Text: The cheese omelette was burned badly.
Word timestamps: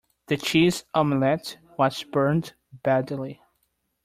The 0.29 0.37
cheese 0.37 0.83
omelette 0.95 1.59
was 1.77 2.01
burned 2.01 2.55
badly. 2.81 3.39